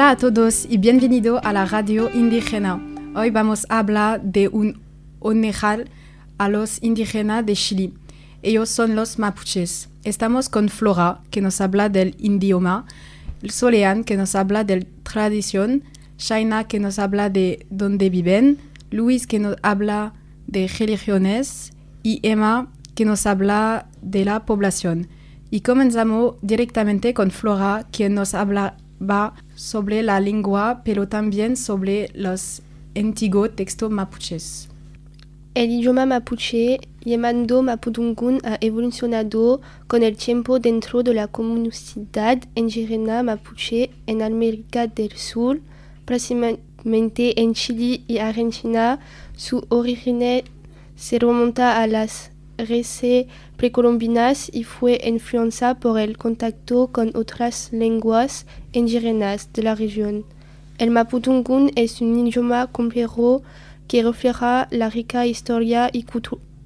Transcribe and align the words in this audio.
Hola 0.00 0.12
a 0.12 0.16
todos 0.16 0.64
y 0.64 0.78
bienvenido 0.78 1.44
a 1.44 1.52
la 1.52 1.66
radio 1.66 2.08
indígena. 2.14 2.82
Hoy 3.14 3.28
vamos 3.28 3.66
a 3.68 3.80
hablar 3.80 4.22
de 4.22 4.48
un 4.48 4.80
homenaje 5.18 5.84
a 6.38 6.48
los 6.48 6.82
indígenas 6.82 7.44
de 7.44 7.52
Chile. 7.52 7.92
Ellos 8.42 8.70
son 8.70 8.96
los 8.96 9.18
mapuches. 9.18 9.90
Estamos 10.02 10.48
con 10.48 10.70
Flora, 10.70 11.20
que 11.30 11.42
nos 11.42 11.60
habla 11.60 11.90
del 11.90 12.16
idioma, 12.18 12.86
Solean, 13.46 14.04
que 14.04 14.16
nos 14.16 14.34
habla 14.34 14.64
de 14.64 14.86
tradición, 15.02 15.84
Shaina, 16.16 16.66
que 16.66 16.80
nos 16.80 16.98
habla 16.98 17.28
de 17.28 17.66
dónde 17.68 18.08
viven, 18.08 18.56
Luis, 18.90 19.26
que 19.26 19.38
nos 19.38 19.56
habla 19.60 20.14
de 20.46 20.66
religiones, 20.66 21.74
y 22.02 22.20
Emma, 22.22 22.72
que 22.94 23.04
nos 23.04 23.26
habla 23.26 23.86
de 24.00 24.24
la 24.24 24.46
población. 24.46 25.08
Y 25.50 25.60
comenzamos 25.60 26.36
directamente 26.40 27.12
con 27.12 27.30
Flora, 27.30 27.86
quien 27.92 28.14
nos 28.14 28.32
habla 28.32 28.78
sobre 29.60 30.02
la 30.02 30.20
lengua, 30.20 30.80
pero 30.86 31.06
también 31.06 31.54
sobre 31.54 32.08
los 32.14 32.62
antiguos 32.96 33.54
textos 33.54 33.90
mapuches. 33.90 34.70
El 35.52 35.70
idioma 35.70 36.06
mapuche, 36.06 36.80
llamado 37.04 37.62
Mapudungun, 37.62 38.40
ha 38.42 38.56
evolucionado 38.62 39.60
con 39.86 40.02
el 40.02 40.16
tiempo 40.16 40.58
dentro 40.58 41.02
de 41.02 41.12
la 41.12 41.26
comunidad 41.26 42.38
indígena 42.54 43.22
mapuche 43.22 43.90
en 44.06 44.22
América 44.22 44.86
del 44.86 45.12
Sur, 45.12 45.60
principalmente 46.06 47.38
en 47.38 47.52
Chile 47.52 48.00
y 48.08 48.16
Argentina. 48.16 48.98
Su 49.36 49.66
origen 49.68 50.42
se 50.96 51.18
remonta 51.18 51.82
a 51.82 51.86
las 51.86 52.29
raíces 52.68 53.26
precolombinas 53.56 54.50
y 54.52 54.64
fue 54.64 55.00
influenciada 55.04 55.78
por 55.78 55.98
el 55.98 56.16
contacto 56.16 56.88
con 56.92 57.10
otras 57.14 57.70
lenguas 57.72 58.46
indígenas 58.72 59.52
de 59.52 59.62
la 59.62 59.74
región. 59.74 60.24
El 60.78 60.90
Mapudungun 60.90 61.70
es 61.74 62.00
un 62.00 62.26
idioma 62.26 62.66
complejo 62.68 63.42
que 63.86 64.02
refleja 64.02 64.68
la 64.70 64.88
rica 64.88 65.26
historia 65.26 65.90
y 65.92 66.04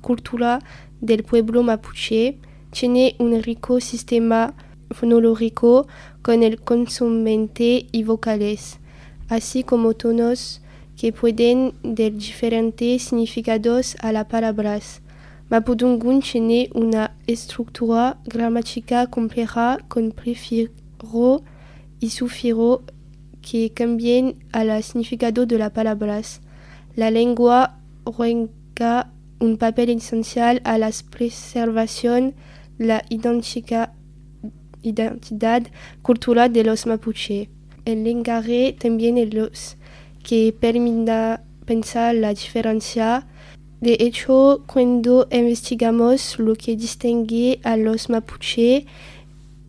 cultura 0.00 0.58
del 1.00 1.22
pueblo 1.22 1.62
mapuche. 1.62 2.36
Tiene 2.70 3.16
un 3.18 3.42
rico 3.42 3.80
sistema 3.80 4.54
fonológico 4.90 5.86
con 6.20 6.42
el 6.42 6.60
consonante 6.60 7.86
y 7.90 8.04
vocales, 8.04 8.78
así 9.28 9.62
como 9.62 9.94
tonos 9.94 10.60
que 10.96 11.12
pueden 11.12 11.74
dar 11.82 12.12
diferentes 12.12 13.04
significados 13.04 13.96
a 14.00 14.12
las 14.12 14.26
palabras. 14.26 15.00
Mapudungun 15.52 16.22
tiene 16.22 16.70
una 16.72 17.14
estructura 17.26 18.16
gramática 18.24 19.06
compleja 19.08 19.76
con 19.86 20.10
prefijo 20.12 21.42
y 22.00 22.08
sufijo 22.08 22.84
que 23.42 23.70
cambian 23.74 24.36
al 24.52 24.82
significado 24.82 25.44
de 25.44 25.58
las 25.58 25.72
palabras. 25.72 26.40
La 26.96 27.10
lengua 27.10 27.80
juega 28.06 29.12
un 29.40 29.58
papel 29.58 29.90
esencial 29.90 30.62
a 30.64 30.78
la 30.78 30.90
preservación 31.10 32.34
la 32.78 33.04
identidad 33.10 33.90
cultural 36.00 36.50
de 36.50 36.64
los 36.64 36.86
mapuche. 36.86 37.50
El 37.84 38.04
lenguaje 38.04 38.74
también 38.80 39.18
es 39.18 39.34
lo 39.34 39.50
que 40.22 40.54
permite 40.58 41.40
pensar 41.66 42.14
la 42.14 42.30
diferencia. 42.30 43.26
De 43.82 43.96
hecho, 43.98 44.62
cuando 44.68 45.26
investigamos 45.32 46.38
lo 46.38 46.54
que 46.54 46.76
distingue 46.76 47.58
a 47.64 47.76
los 47.76 48.08
mapuche, 48.08 48.86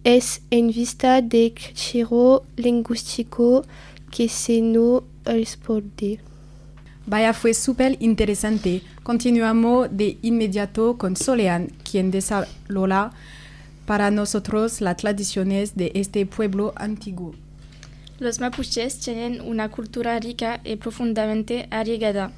es 0.03 0.43
en 0.51 0.67
vista 0.67 1.19
del 1.19 1.51
criterio 1.55 2.43
lingüístico 2.55 3.65
que 4.11 4.29
se 4.29 4.61
nos 4.61 5.01
responde. 5.25 6.19
Vaya, 7.07 7.33
fue 7.33 7.55
súper 7.55 7.97
interesante. 8.01 8.83
Continuamos 9.01 9.87
de 9.91 10.19
inmediato 10.21 10.95
con 10.95 11.15
Solean, 11.15 11.71
quien 11.83 12.11
desarrolla 12.11 13.13
para 13.87 14.11
nosotros 14.11 14.79
las 14.79 14.97
tradiciones 14.97 15.75
de 15.75 15.91
este 15.95 16.27
pueblo 16.27 16.71
antiguo. 16.75 17.33
Los 18.19 18.39
mapuches 18.39 18.99
tienen 18.99 19.41
una 19.41 19.69
cultura 19.69 20.19
rica 20.19 20.61
y 20.63 20.75
profundamente 20.75 21.67
arraigada. 21.71 22.31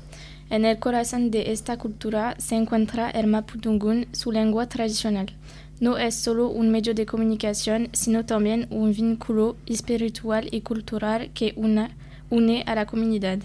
En 0.50 0.64
el 0.64 0.78
corazón 0.78 1.32
de 1.32 1.52
esta 1.52 1.78
cultura 1.78 2.36
se 2.38 2.56
encuentra 2.56 3.10
el 3.10 3.28
mapudungun, 3.28 4.08
su 4.12 4.32
lengua 4.32 4.70
tradicional. 4.70 5.34
No 5.80 5.98
es 5.98 6.16
solo 6.16 6.50
un 6.50 6.70
medio 6.70 6.94
de 6.94 7.06
comunicación, 7.06 7.90
sino 7.94 8.26
también 8.26 8.68
un 8.70 8.94
vínculo 8.94 9.58
espiritual 9.66 10.48
y 10.52 10.62
cultural 10.62 11.32
que 11.34 11.54
une 11.58 12.64
a 12.66 12.76
la 12.76 12.86
comunidad. 12.86 13.40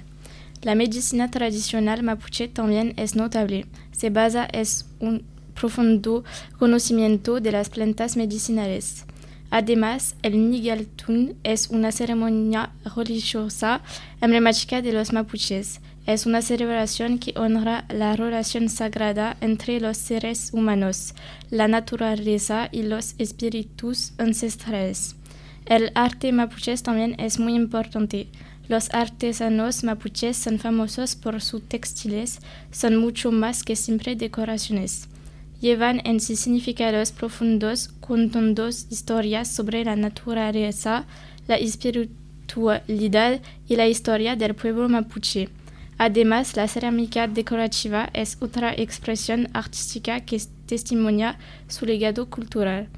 La 0.62 0.74
medicina 0.74 1.30
tradicional 1.30 2.02
mapuche 2.02 2.46
también 2.48 2.92
es 2.98 3.16
notable. 3.16 3.64
Se 3.92 4.10
basa 4.10 4.46
en 4.52 4.66
un 5.00 5.22
profundo 5.54 6.22
conocimiento 6.58 7.40
de 7.40 7.52
las 7.52 7.70
plantas 7.70 8.16
medicinales. 8.16 9.06
Además, 9.50 10.14
el 10.22 10.50
Nigaltun 10.50 11.34
es 11.42 11.70
una 11.70 11.90
ceremonia 11.90 12.72
religiosa 12.94 13.80
emblemática 14.20 14.80
de 14.80 14.92
los 14.92 15.12
mapuches. 15.12 15.80
Es 16.10 16.26
una 16.26 16.42
celebración 16.42 17.20
que 17.20 17.34
honra 17.36 17.84
la 17.88 18.16
relación 18.16 18.68
sagrada 18.68 19.36
entre 19.40 19.78
los 19.78 19.96
seres 19.96 20.50
humanos, 20.52 21.14
la 21.50 21.68
naturaleza 21.68 22.68
y 22.72 22.82
los 22.82 23.14
espíritus 23.18 24.12
ancestrales. 24.18 25.14
El 25.66 25.92
arte 25.94 26.32
mapuche 26.32 26.76
también 26.78 27.14
es 27.20 27.38
muy 27.38 27.54
importante. 27.54 28.26
Los 28.66 28.92
artesanos 28.92 29.84
mapuches 29.84 30.36
son 30.36 30.58
famosos 30.58 31.14
por 31.14 31.40
sus 31.40 31.62
textiles, 31.68 32.40
son 32.72 32.96
mucho 32.96 33.30
más 33.30 33.62
que 33.62 33.76
simples 33.76 34.18
decoraciones. 34.18 35.08
Llevan 35.60 36.00
en 36.04 36.18
sí 36.18 36.34
significados 36.34 37.12
profundos, 37.12 37.86
contando 38.00 38.68
historias 38.68 39.46
sobre 39.46 39.84
la 39.84 39.94
naturaleza, 39.94 41.04
la 41.46 41.54
espiritualidad 41.54 43.40
y 43.68 43.76
la 43.76 43.86
historia 43.86 44.34
del 44.34 44.56
pueblo 44.56 44.88
mapuche. 44.88 45.50
Además, 46.02 46.56
la 46.56 46.66
cerámica 46.66 47.28
decorativa 47.28 48.08
es 48.14 48.38
otra 48.40 48.72
expresión 48.72 49.48
artística 49.52 50.20
que 50.20 50.40
testimonia 50.64 51.38
su 51.68 51.84
legado 51.84 52.30
cultural. 52.30 52.88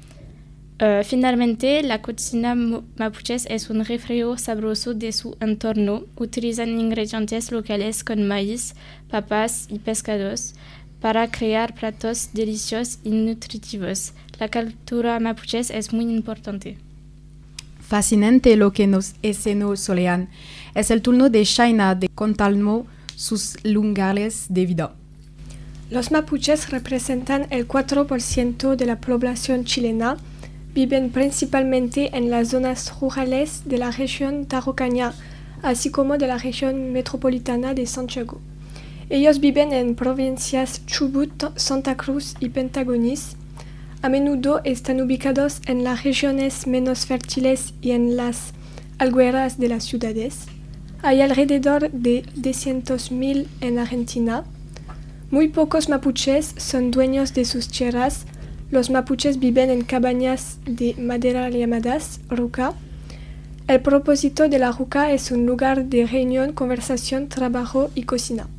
Uh, 0.81 1.03
finalmente, 1.03 1.83
la 1.83 2.01
cocina 2.01 2.55
mapuches 2.55 3.45
es 3.49 3.69
un 3.69 3.83
refresco 3.83 4.37
sabroso 4.37 4.93
de 4.93 5.11
su 5.11 5.35
entorno. 5.41 6.05
Utilizan 6.15 6.79
ingredientes 6.79 7.51
locales 7.51 8.05
con 8.05 8.25
maíz, 8.25 8.73
papas 9.09 9.67
y 9.69 9.79
pescados 9.79 10.53
para 11.01 11.29
crear 11.29 11.75
platos 11.75 12.29
deliciosos 12.31 12.99
y 13.03 13.09
nutritivos. 13.09 14.13
La 14.39 14.47
cultura 14.47 15.19
mapuches 15.19 15.71
es 15.71 15.91
muy 15.91 16.05
importante. 16.05 16.77
Fascinante 17.87 18.55
lo 18.55 18.71
que 18.71 18.87
nos 18.87 19.13
enseñó 19.21 19.75
Solean. 19.75 20.29
Es 20.73 20.89
el 20.91 21.01
turno 21.01 21.29
de 21.29 21.43
Shaina 21.43 21.95
de 21.95 22.09
contarnos 22.09 22.85
sus 23.15 23.57
lugares 23.63 24.45
de 24.49 24.65
vida. 24.65 24.95
Los 25.91 26.11
mapuches 26.11 26.71
representan 26.71 27.45
el 27.51 27.67
4% 27.67 28.75
de 28.75 28.85
la 28.85 28.99
población 28.99 29.65
chilena 29.65 30.17
Viven 30.73 31.11
principalmente 31.11 32.17
en 32.17 32.31
las 32.31 32.47
zonas 32.47 32.91
rurales 32.99 33.61
de 33.65 33.77
la 33.77 33.91
región 33.91 34.47
Tarrocaña, 34.47 35.13
así 35.61 35.91
como 35.91 36.17
de 36.17 36.25
la 36.25 36.39
región 36.39 36.91
metropolitana 36.91 37.75
de 37.75 37.85
Santiago. 37.85 38.41
Ellos 39.11 39.39
viven 39.39 39.71
en 39.71 39.93
provincias 39.93 40.83
Chubut, 40.87 41.55
Santa 41.57 41.95
Cruz 41.95 42.33
y 42.39 42.49
Pentagonis. 42.49 43.35
A 44.03 44.09
menudo 44.09 44.59
están 44.65 44.99
ubicados 44.99 45.61
en 45.65 45.85
las 45.85 46.03
regiones 46.03 46.67
menos 46.67 47.05
fértiles 47.05 47.73
y 47.81 47.91
en 47.91 48.17
las 48.17 48.51
algueras 48.97 49.57
de 49.57 49.69
las 49.69 49.85
ciudades. 49.85 50.47
Hay 51.01 51.21
alrededor 51.21 51.89
de 51.89 52.23
200.000 52.35 53.47
en 53.61 53.79
Argentina. 53.79 54.43
Muy 55.31 55.47
pocos 55.47 55.87
mapuches 55.87 56.53
son 56.57 56.91
dueños 56.91 57.33
de 57.33 57.45
sus 57.45 57.69
tierras, 57.69 58.25
los 58.71 58.89
mapuches 58.89 59.39
viven 59.39 59.69
en 59.69 59.85
cabañas 59.85 60.57
de 60.65 60.95
madera 60.99 61.49
llamadas 61.49 62.19
ruca. 62.27 62.73
El 63.69 63.79
propósito 63.79 64.49
de 64.49 64.59
la 64.59 64.73
ruca 64.73 65.13
es 65.13 65.31
un 65.31 65.45
lugar 65.45 65.85
de 65.85 66.05
reunión, 66.05 66.51
conversación, 66.51 67.29
trabajo 67.29 67.89
y 67.95 68.03
cocina. 68.03 68.49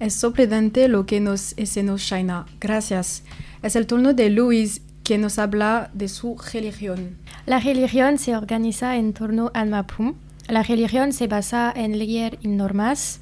Es 0.00 0.14
sorprendente 0.14 0.88
lo 0.88 1.04
que 1.04 1.20
nos 1.20 1.52
enseñó 1.58 1.98
Shaina. 1.98 2.46
Gracias. 2.58 3.22
Es 3.62 3.76
el 3.76 3.86
turno 3.86 4.14
de 4.14 4.30
Luis, 4.30 4.80
que 5.04 5.18
nos 5.18 5.38
habla 5.38 5.90
de 5.92 6.08
su 6.08 6.38
religión. 6.54 7.18
La 7.44 7.60
religión 7.60 8.16
se 8.16 8.34
organiza 8.34 8.96
en 8.96 9.12
torno 9.12 9.50
al 9.52 9.68
mapum. 9.68 10.14
La 10.48 10.62
religión 10.62 11.12
se 11.12 11.26
basa 11.26 11.70
en 11.76 11.98
leer 11.98 12.38
y 12.40 12.48
normas. 12.48 13.20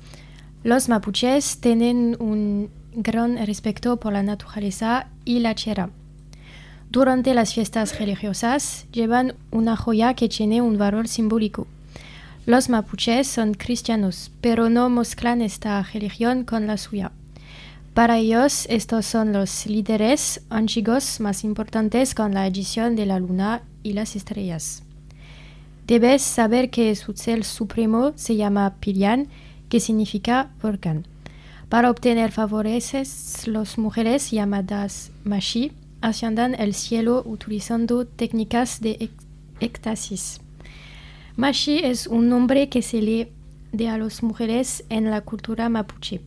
Los 0.63 0.89
mapuches 0.89 1.59
tienen 1.59 2.17
un 2.21 2.71
gran 2.93 3.45
respeto 3.45 3.97
por 3.97 4.13
la 4.13 4.23
naturaleza 4.23 5.09
y 5.25 5.41
la 5.41 5.57
tierra. 5.57 5.91
Durante 6.91 7.35
las 7.35 7.55
fiestas 7.55 7.99
religiosas 7.99 8.87
llevan 8.93 9.35
una 9.51 9.77
joya 9.77 10.15
que 10.15 10.29
tiene 10.29 10.63
un 10.63 10.79
valor 10.79 11.09
simbólico. 11.09 11.67
Los 12.49 12.71
mapuches 12.71 13.27
son 13.27 13.53
cristianos, 13.53 14.31
pero 14.41 14.71
no 14.71 14.89
mezclan 14.89 15.43
esta 15.43 15.83
religión 15.83 16.45
con 16.45 16.67
la 16.67 16.79
suya. 16.79 17.13
Para 17.93 18.17
ellos, 18.17 18.65
estos 18.71 19.05
son 19.05 19.35
los 19.35 19.67
líderes 19.67 20.41
antiguos 20.49 21.21
más 21.21 21.45
importantes 21.45 22.15
con 22.15 22.33
la 22.33 22.47
edición 22.47 22.97
de 22.97 23.05
la 23.05 23.21
luna 23.21 23.61
y 23.83 23.93
las 23.93 24.17
estrellas. 24.17 24.83
Debes 25.87 26.23
saber 26.23 26.71
que 26.71 26.97
su 26.97 27.13
cel 27.13 27.45
supremo 27.45 28.15
se 28.17 28.37
llama 28.37 28.77
Pilian, 28.81 29.29
que 29.69 29.79
significa 29.79 30.49
volcán. 30.63 31.07
Para 31.69 31.91
obtener 31.91 32.33
favores, 32.33 33.47
las 33.47 33.77
mujeres 33.77 34.31
llamadas 34.31 35.11
mashi 35.23 35.73
asciendan 36.01 36.55
el 36.55 36.73
cielo 36.73 37.23
utilizando 37.27 38.07
técnicas 38.07 38.81
de 38.81 39.11
éxtasis. 39.61 40.41
Mashi 41.39 41.79
es 41.85 42.09
un 42.09 42.29
nombre 42.29 42.69
que 42.69 42.83
se 42.83 43.01
le 43.01 43.31
da 43.71 43.95
a 43.95 43.99
las 43.99 44.25
mujeres 44.25 44.83
en 44.89 45.09
la 45.09 45.21
cultura 45.21 45.69
mapuche. 45.69 46.21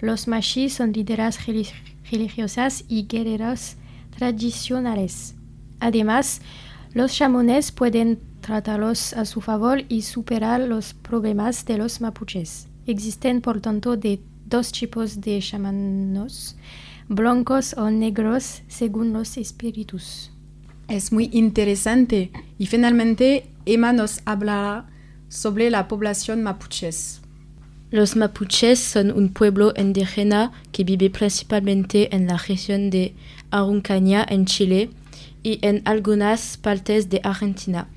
Los 0.00 0.28
mashi 0.28 0.68
son 0.68 0.92
líderes 0.92 1.38
religiosas 1.46 2.84
y 2.86 3.06
guerreros 3.06 3.76
tradicionales. 4.18 5.34
Además, 5.80 6.42
los 6.92 7.14
chamones 7.14 7.72
pueden 7.72 8.18
tratarlos 8.42 9.14
a 9.14 9.24
su 9.24 9.40
favor 9.40 9.84
y 9.88 10.02
superar 10.02 10.60
los 10.60 10.92
problemas 10.92 11.64
de 11.64 11.78
los 11.78 12.02
mapuches. 12.02 12.68
Existen, 12.86 13.40
por 13.40 13.62
tanto, 13.62 13.96
de 13.96 14.20
dos 14.44 14.72
tipos 14.72 15.22
de 15.22 15.38
chamanos 15.40 16.54
blancos 17.08 17.74
o 17.78 17.90
negros 17.90 18.60
según 18.68 19.14
los 19.14 19.38
espíritus. 19.38 20.32
Es 20.90 21.12
muy 21.12 21.30
interesante 21.32 22.32
y 22.58 22.66
finalmente 22.66 23.46
Emma 23.64 23.92
nos 23.92 24.22
hablará 24.24 24.88
sobre 25.28 25.70
la 25.70 25.86
población 25.86 26.42
mapuches. 26.42 27.20
Los 27.92 28.16
mapuches 28.16 28.80
son 28.80 29.12
un 29.12 29.32
pueblo 29.32 29.72
indígena 29.76 30.50
que 30.72 30.82
vive 30.82 31.08
principalmente 31.08 32.12
en 32.12 32.26
la 32.26 32.38
región 32.38 32.90
de 32.90 33.14
Araucanía 33.52 34.26
en 34.28 34.46
Chile 34.46 34.90
y 35.44 35.60
en 35.62 35.82
algunas 35.84 36.56
partes 36.56 37.08
de 37.08 37.20
Argentina. 37.22 37.88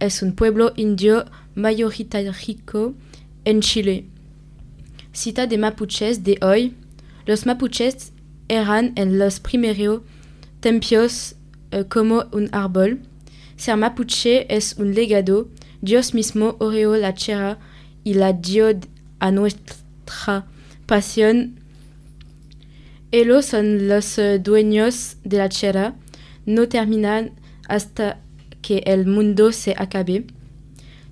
Es 0.00 0.20
un 0.20 0.32
pueblo 0.32 0.72
indio 0.74 1.26
mayoritario 1.54 2.32
en 3.44 3.60
Chile. 3.60 4.06
Cita 5.12 5.46
de 5.46 5.56
mapuches 5.56 6.24
de 6.24 6.36
hoy. 6.42 6.74
Los 7.26 7.46
mapuches 7.46 8.12
eran 8.48 8.92
en 8.96 9.20
los 9.20 9.38
primeros 9.38 10.02
tiempos 10.58 11.36
como 11.88 12.26
un 12.32 12.48
árbol. 12.52 13.00
Ser 13.56 13.76
mapuche 13.76 14.46
es 14.54 14.76
un 14.78 14.94
legado. 14.94 15.48
Dios 15.80 16.14
mismo 16.14 16.56
oreó 16.58 16.96
la 16.96 17.14
tierra 17.14 17.58
y 18.04 18.14
la 18.14 18.32
dio 18.32 18.68
a 19.18 19.30
nuestra 19.30 20.46
pasión. 20.86 21.60
Ellos 23.10 23.46
son 23.46 23.88
los 23.88 24.18
dueños 24.40 25.16
de 25.24 25.38
la 25.38 25.48
tierra. 25.48 25.94
No 26.46 26.68
terminan 26.68 27.32
hasta 27.68 28.20
que 28.60 28.82
el 28.86 29.06
mundo 29.06 29.52
se 29.52 29.74
acabe. 29.76 30.24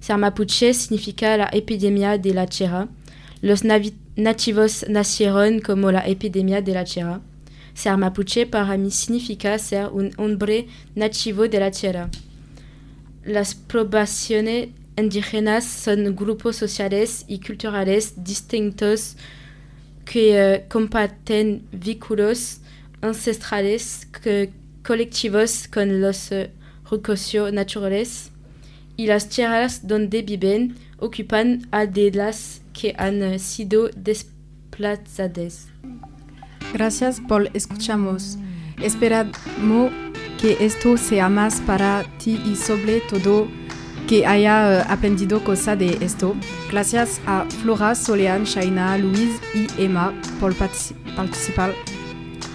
Ser 0.00 0.18
mapuche 0.18 0.74
significa 0.74 1.36
la 1.36 1.48
epidemia 1.52 2.18
de 2.18 2.34
la 2.34 2.46
tierra. 2.46 2.88
Los 3.40 3.62
nativos 3.64 4.84
nacieron 4.88 5.60
como 5.60 5.92
la 5.92 6.06
epidemia 6.06 6.60
de 6.60 6.74
la 6.74 6.84
tierra. 6.84 7.20
Ser 7.74 7.96
mapuche 7.96 8.46
para 8.46 8.76
mí 8.76 8.90
significa 8.90 9.58
ser 9.58 9.86
un 9.86 10.12
hombre 10.16 10.68
nativo 10.94 11.48
de 11.48 11.58
la 11.58 11.70
tierra. 11.70 12.10
Las 13.24 13.54
poblaciones 13.54 14.68
indígenas 14.96 15.64
son 15.64 16.14
grupos 16.14 16.56
sociales 16.56 17.24
y 17.28 17.40
culturales 17.40 18.14
distintos 18.16 19.16
que 20.04 20.64
uh, 20.66 20.68
comparten 20.68 21.66
vínculos 21.72 22.58
ancestrales 23.00 24.06
que 24.06 24.50
colectivos 24.84 25.68
con 25.68 26.00
los 26.00 26.30
uh, 26.32 26.48
recursos 26.90 27.52
naturales 27.52 28.30
y 28.96 29.06
las 29.06 29.28
tierras 29.28 29.86
donde 29.86 30.22
viven 30.22 30.76
ocupan 30.98 31.66
a 31.70 31.86
de 31.86 32.10
las 32.10 32.60
que 32.72 32.94
han 32.98 33.38
sido 33.38 33.88
desplazadas. 33.96 35.68
Gracias 36.72 37.20
por 37.20 37.50
escucharnos. 37.54 38.38
Esperamos 38.80 39.90
que 40.40 40.56
esto 40.60 40.96
sea 40.96 41.28
más 41.28 41.60
para 41.60 42.04
ti 42.18 42.40
y 42.44 42.56
sobre 42.56 43.00
todo 43.00 43.46
que 44.08 44.26
haya 44.26 44.84
uh, 44.88 44.92
aprendido 44.92 45.42
cosas 45.44 45.78
de 45.78 45.98
esto. 46.00 46.34
Gracias 46.70 47.20
a 47.26 47.44
Flora, 47.62 47.94
Solean, 47.94 48.44
Shaina, 48.44 48.98
Luis 48.98 49.40
y 49.54 49.68
Emma 49.82 50.12
por 50.40 50.54
participar. 50.54 51.72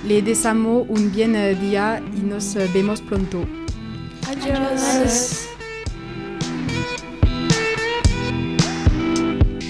Le 0.06 0.22
deseamos 0.22 0.86
un 0.90 1.12
buen 1.14 1.34
día 1.62 2.02
y 2.16 2.22
nos 2.22 2.56
vemos 2.74 3.02
pronto. 3.02 3.46
Adiós. 4.28 5.46